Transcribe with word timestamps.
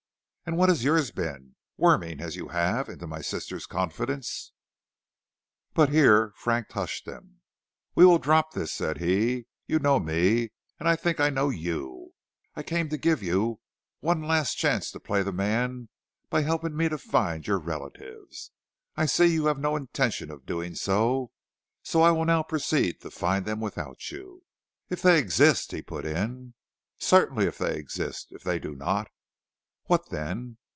"And 0.43 0.57
what 0.57 0.67
has 0.69 0.83
yours 0.83 1.11
been, 1.11 1.55
worming, 1.77 2.19
as 2.19 2.35
you 2.35 2.49
have, 2.49 2.89
into 2.89 3.07
my 3.07 3.21
sister's 3.21 3.65
confidence" 3.67 4.51
But 5.75 5.87
here 5.89 6.33
Frank 6.35 6.69
hushed 6.71 7.07
him. 7.07 7.39
"We 7.95 8.05
will 8.05 8.17
drop 8.19 8.51
this," 8.51 8.73
said 8.73 8.97
he. 8.97 9.45
"You 9.67 9.79
know 9.79 9.97
me, 9.99 10.51
and 10.77 10.89
I 10.89 10.97
think 10.97 11.21
I 11.21 11.29
know 11.29 11.49
you. 11.51 12.13
I 12.53 12.63
came 12.63 12.89
to 12.89 12.97
give 12.97 13.23
you 13.23 13.61
one 14.01 14.23
last 14.23 14.55
chance 14.55 14.91
to 14.91 14.99
play 14.99 15.23
the 15.23 15.31
man 15.31 15.87
by 16.29 16.41
helping 16.41 16.75
me 16.75 16.89
to 16.89 16.97
find 16.97 17.47
your 17.47 17.59
relatives. 17.59 18.51
I 18.97 19.05
see 19.05 19.27
you 19.27 19.45
have 19.45 19.59
no 19.59 19.77
intention 19.77 20.29
of 20.31 20.45
doing 20.45 20.75
so, 20.75 21.31
so 21.81 22.01
I 22.01 22.11
will 22.11 22.25
now 22.25 22.43
proceed 22.43 22.99
to 23.01 23.09
find 23.11 23.45
them 23.45 23.61
without 23.61 24.11
you." 24.11 24.43
"If 24.89 25.01
they 25.01 25.17
exist," 25.17 25.71
he 25.71 25.81
put 25.81 26.05
in. 26.05 26.55
"Certainly, 26.97 27.45
if 27.45 27.57
they 27.57 27.77
exist. 27.77 28.29
If 28.31 28.43
they 28.43 28.59
do 28.59 28.75
not" 28.75 29.07
"What 29.91 30.09
then?" 30.09 30.57